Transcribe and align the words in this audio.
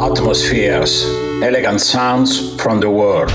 Atmospheres, 0.00 1.04
elegant 1.42 1.80
sounds 1.80 2.54
from 2.60 2.80
the 2.80 2.90
world. 2.90 3.30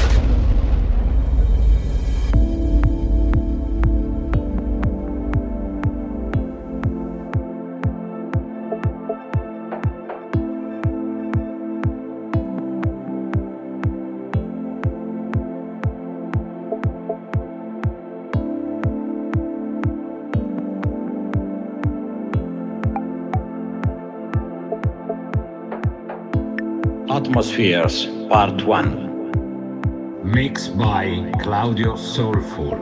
Atmospheres 27.46 28.08
Part 28.28 28.66
1 28.66 30.24
Mixed 30.24 30.76
by 30.76 31.32
Claudio 31.44 31.96
Soulful 31.96 32.82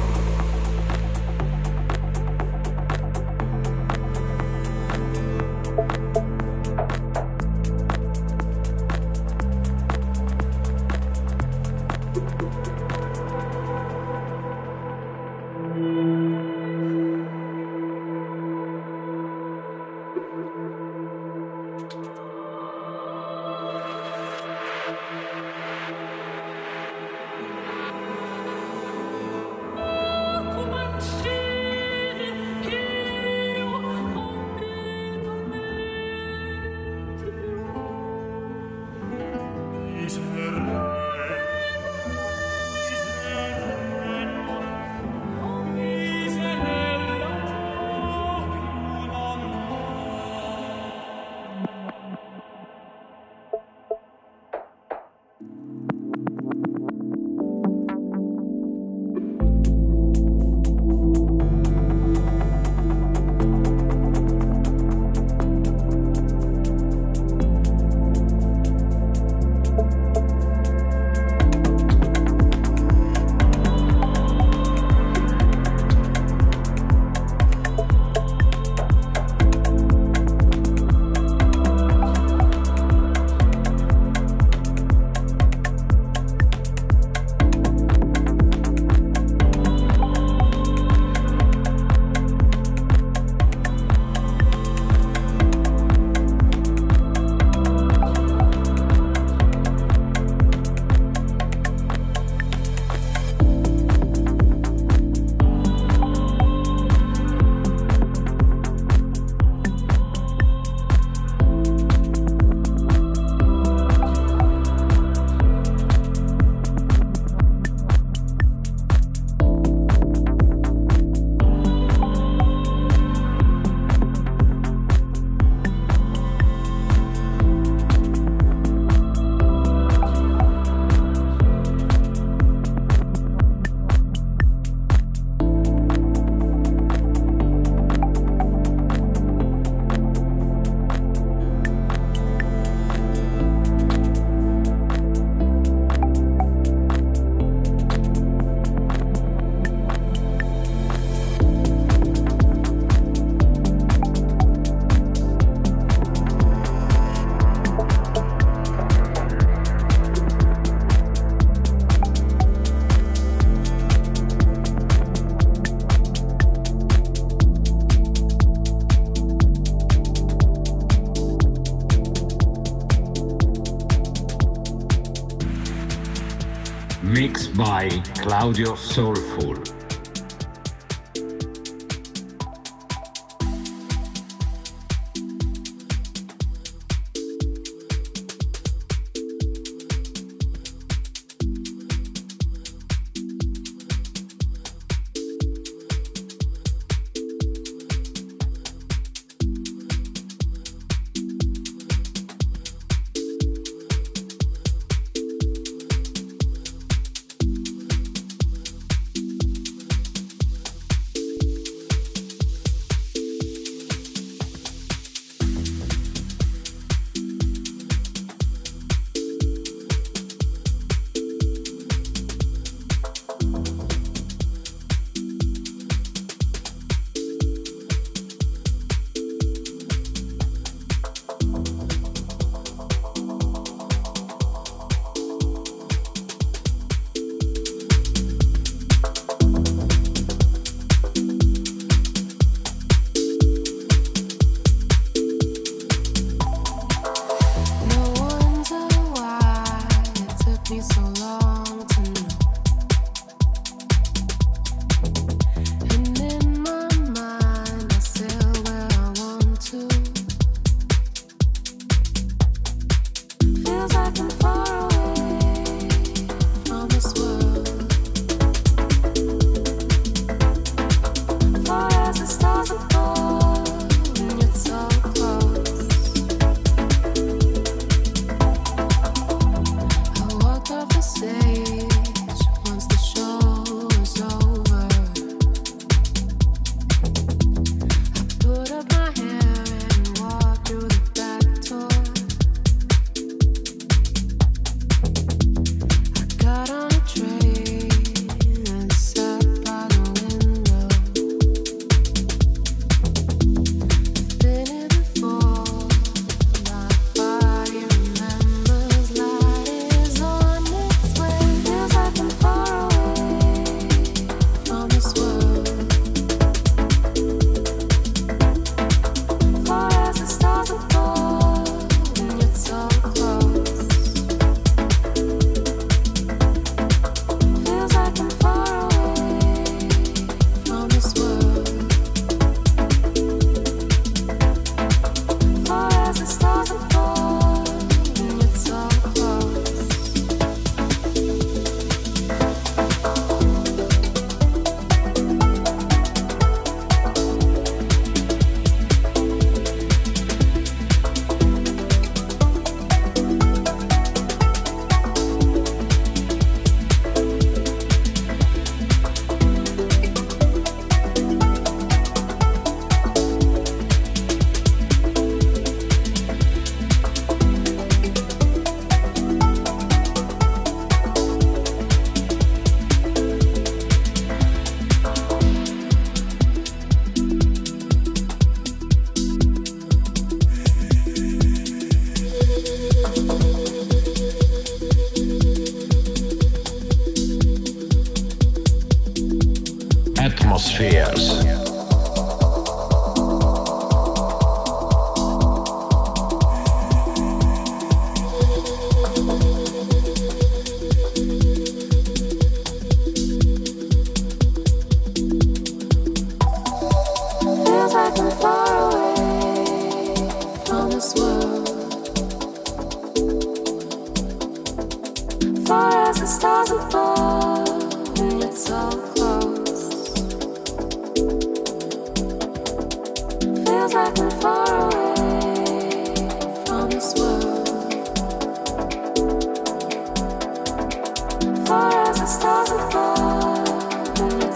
Claudio 178.41 178.75
Soulful. 178.75 179.20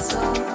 so 0.07 0.54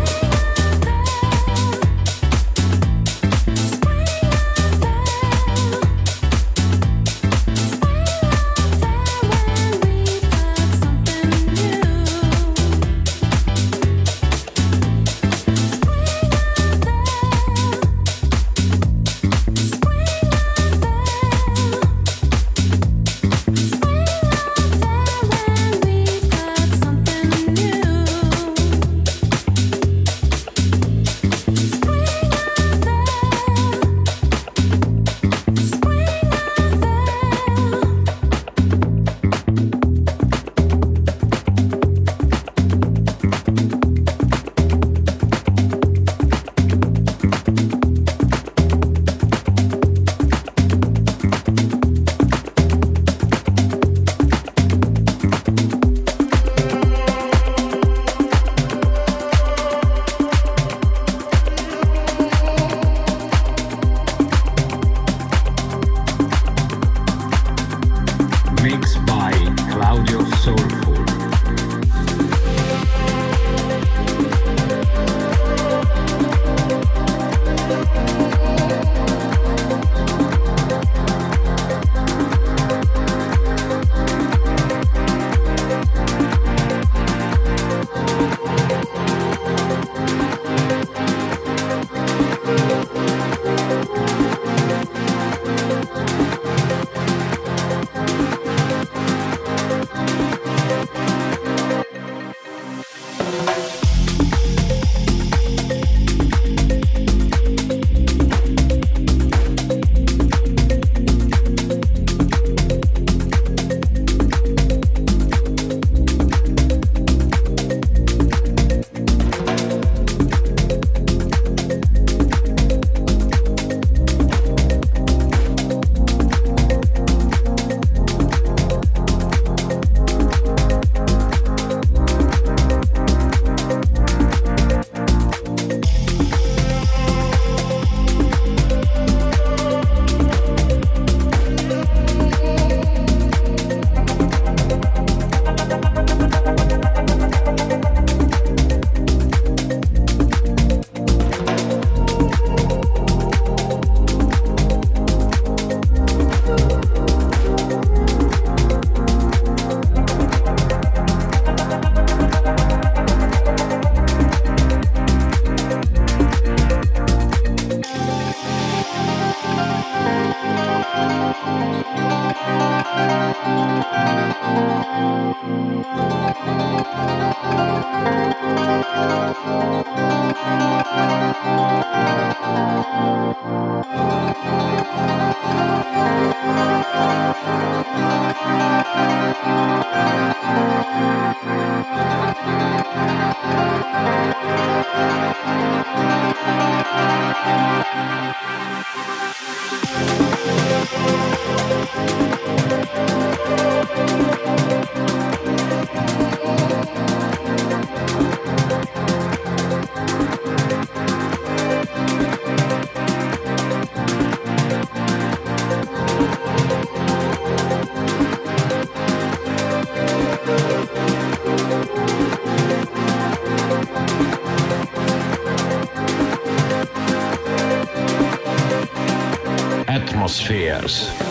Atmospheres. 230.31 231.30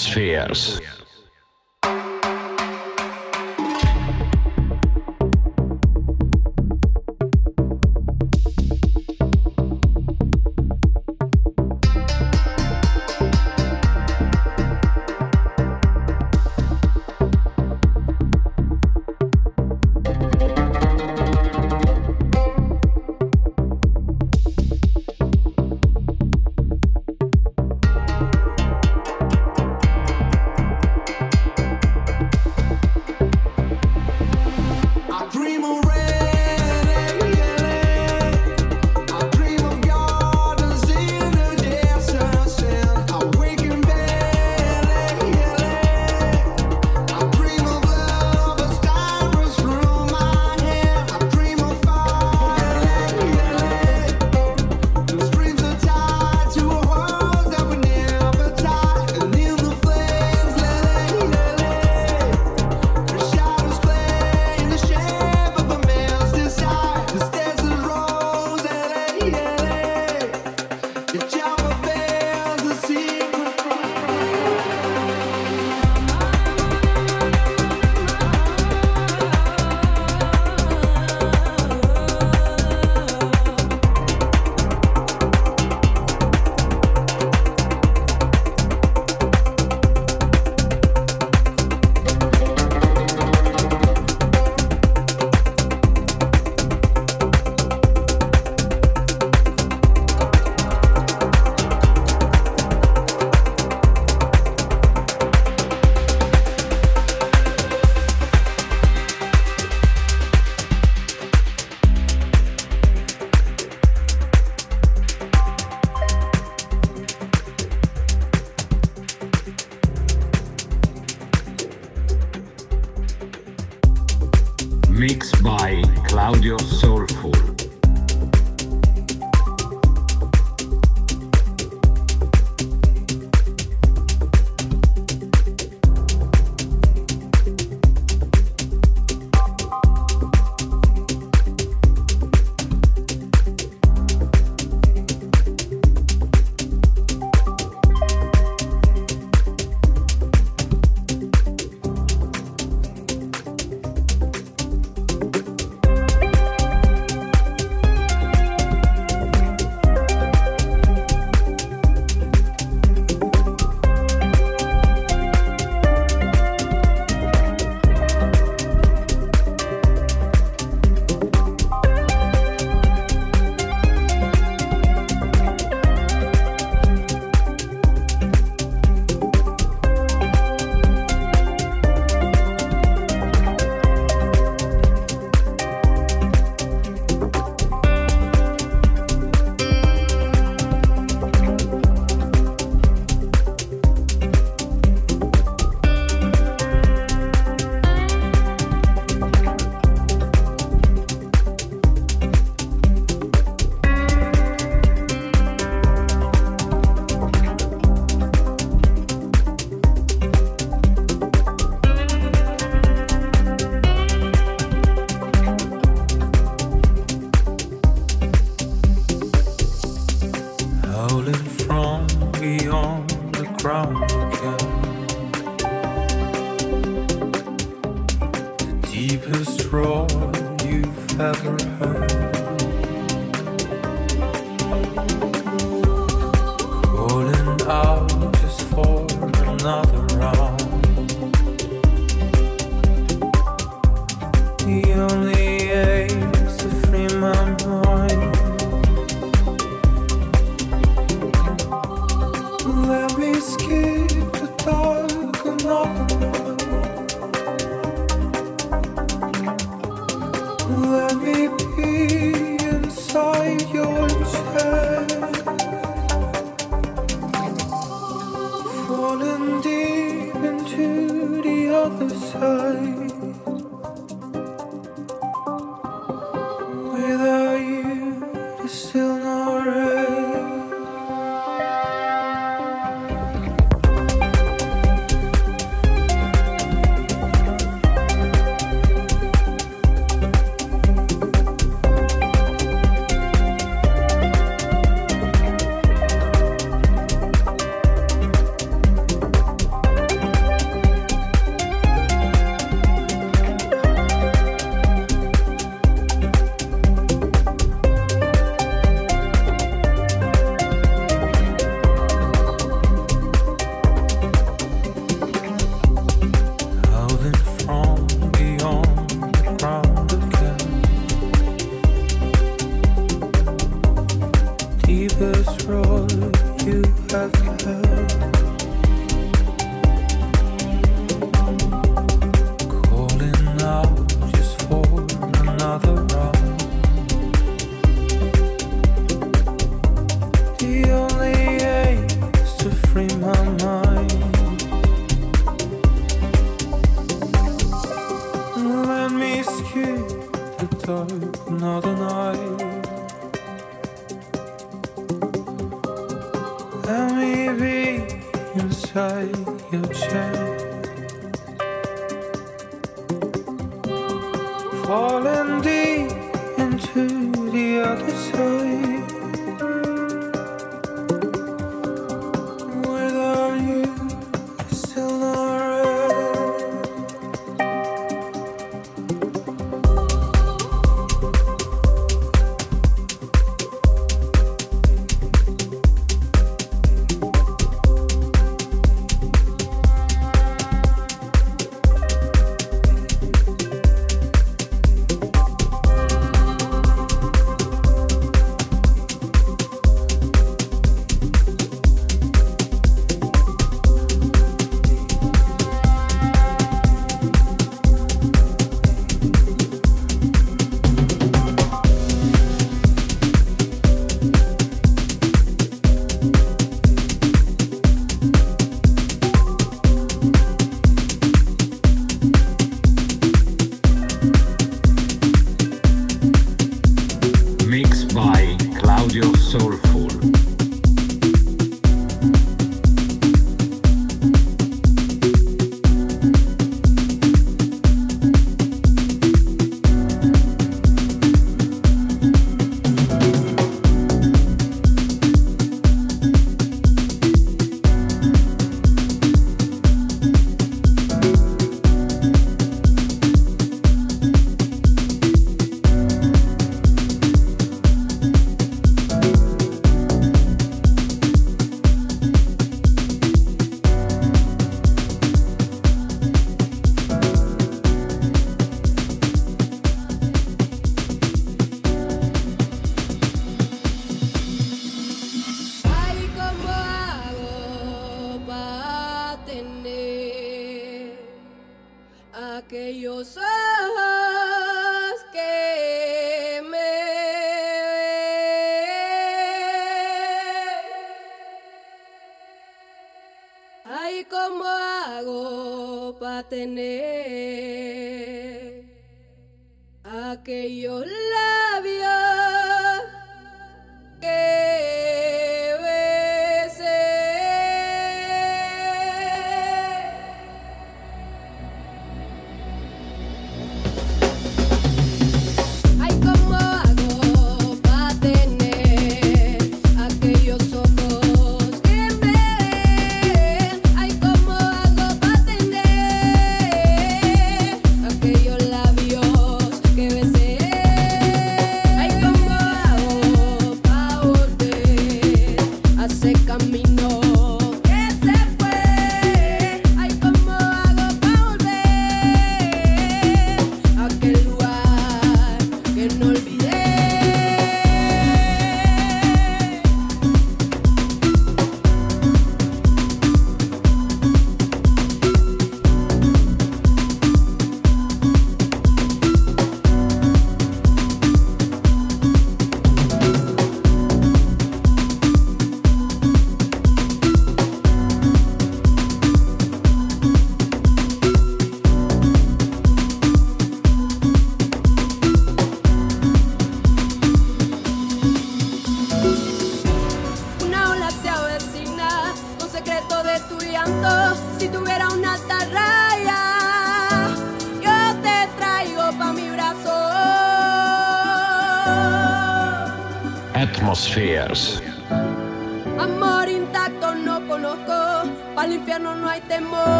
spheres. 0.00 0.80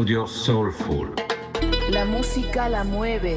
Soulful. 0.00 1.12
La 1.90 2.06
música 2.06 2.70
la 2.70 2.84
mueve 2.84 3.36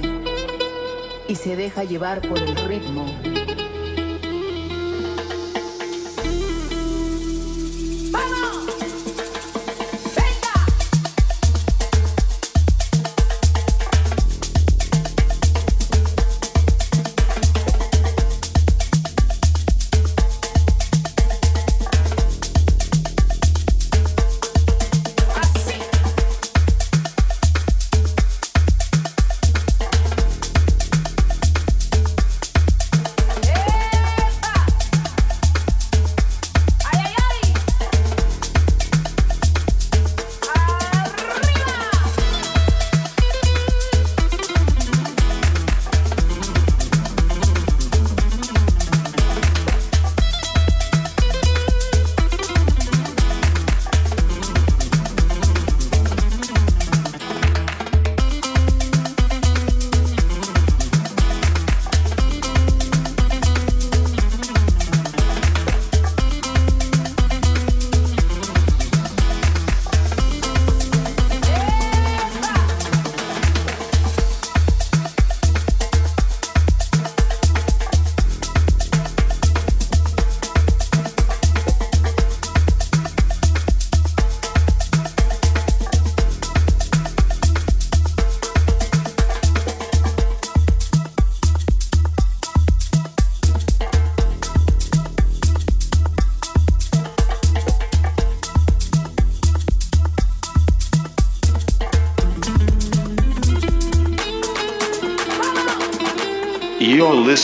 y 1.27 1.35
se 1.35 1.57
deja 1.57 1.83
llevar 1.83 2.21
por 2.21 2.32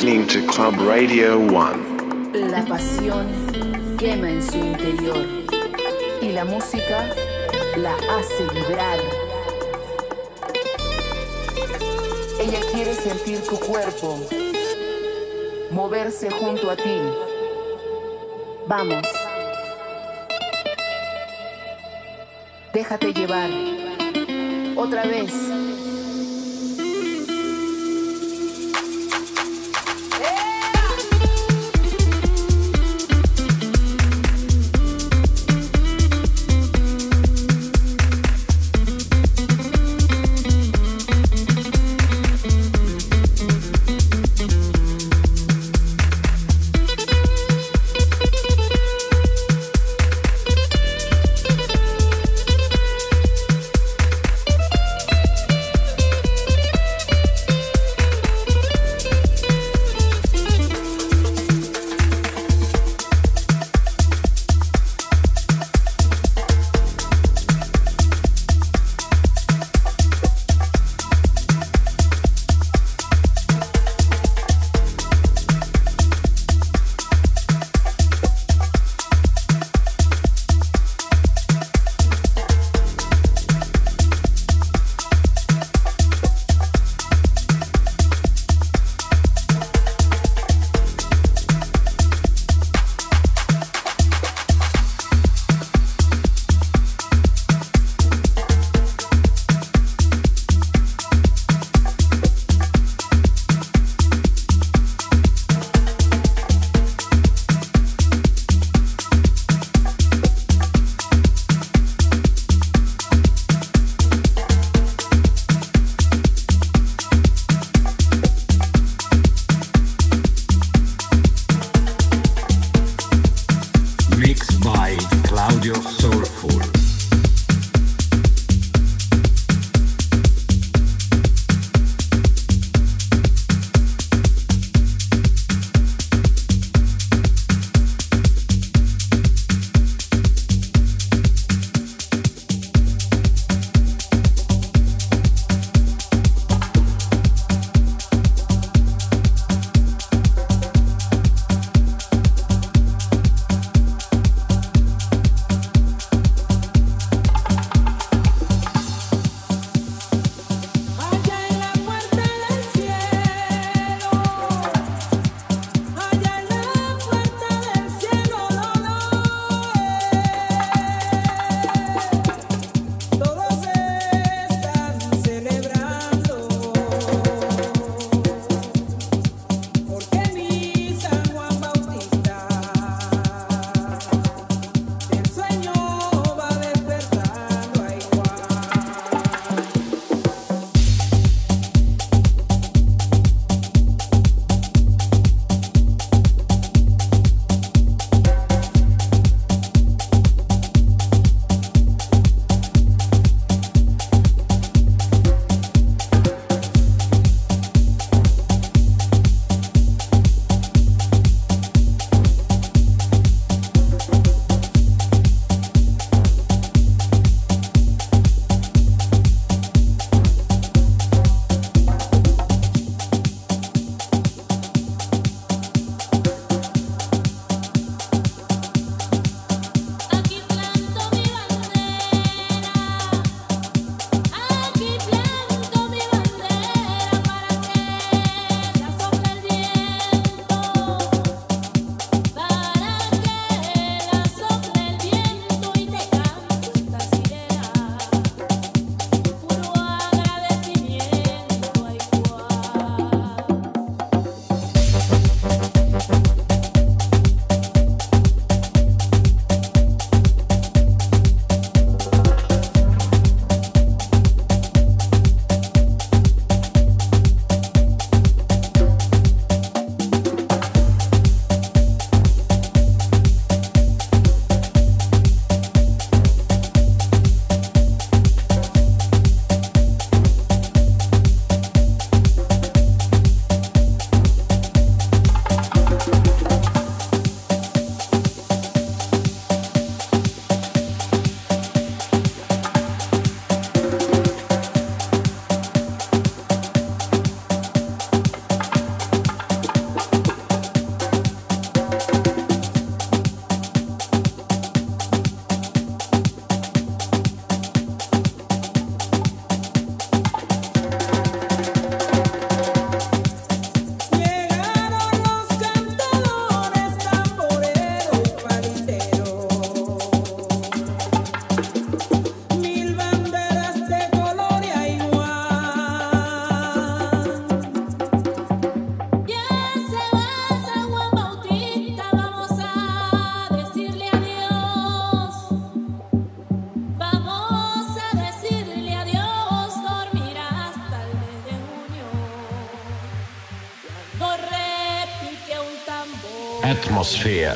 listening 0.02 0.26
to 0.28 0.48
Club 0.48 0.76
Radio 0.88 1.38
1. 1.38 2.32
La 2.50 2.64
pasión 2.64 3.28
quema 3.98 4.30
en 4.30 4.42
su 4.42 4.58
interior 4.58 5.26
y 6.22 6.32
la 6.32 6.46
música 6.46 7.14
la 7.76 7.96
hace 7.96 8.44
vibrar. 8.54 8.98
Ella 12.40 12.60
quiere 12.72 12.94
sentir 12.94 13.42
tu 13.42 13.60
cuerpo, 13.60 14.26
moverse 15.72 16.32
junto 16.32 16.72
a 16.72 16.78
ti. 16.78 17.02
Vamos. 18.68 19.06
Déjate 22.72 23.12
llevar. 23.12 23.50
Otra 24.78 25.04
vez. 25.04 25.49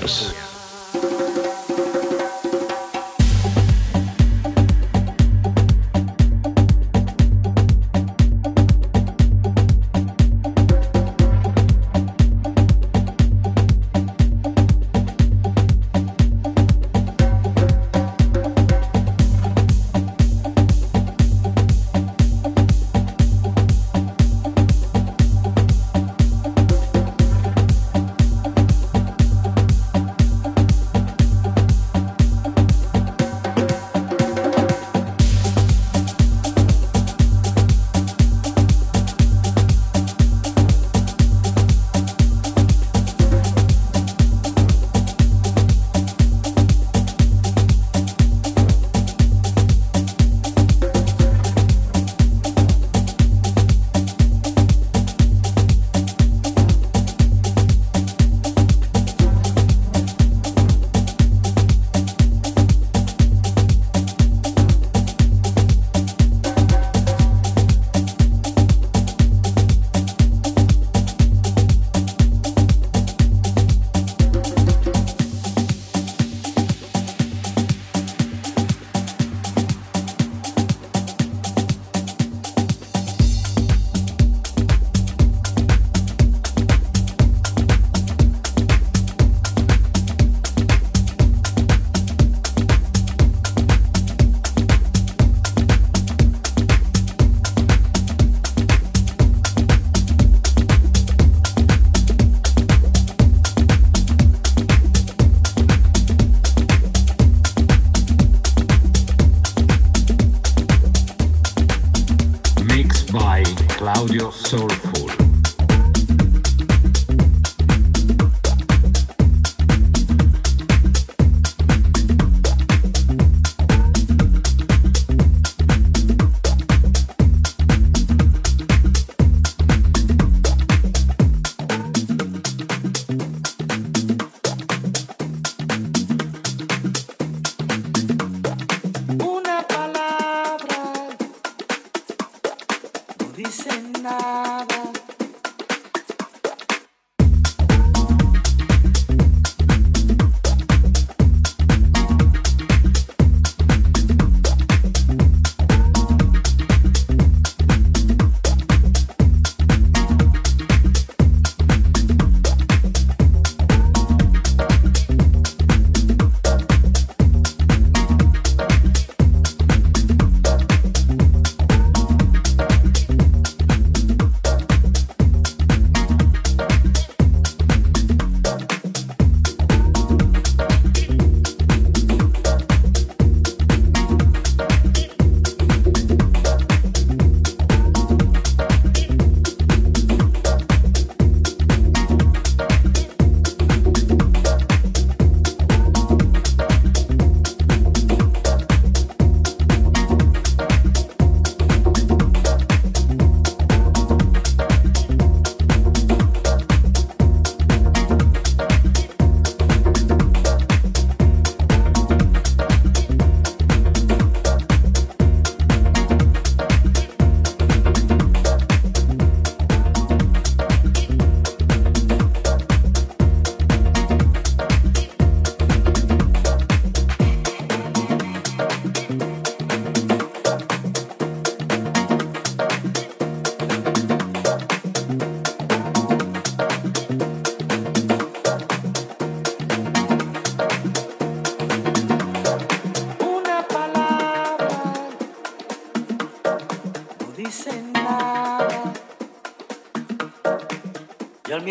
yes. 0.01 0.32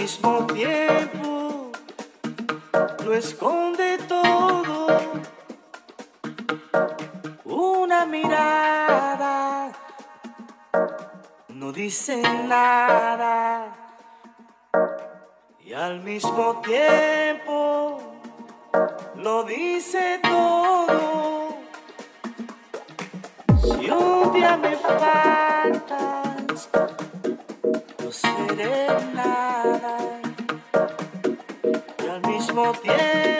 Mismo 0.03 0.45
tiempo 0.47 1.71
lo 3.05 3.15
esconde 3.15 3.99
todo. 4.09 4.89
Una 7.45 8.05
mirada 8.07 9.71
no 11.51 11.71
dice 11.71 12.21
nada 12.21 13.73
y 15.65 15.73
al 15.73 16.01
mismo 16.01 16.61
tiempo 16.63 18.01
lo 19.15 19.45
dice 19.45 20.19
todo. 20.25 21.55
Si 23.63 23.89
un 23.89 24.33
día 24.33 24.57
me 24.57 24.75
faltas, 24.75 25.92
mismo 32.53 32.73
tiempo, 32.83 33.32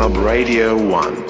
Club 0.00 0.16
Radio 0.24 0.74
1. 0.78 1.29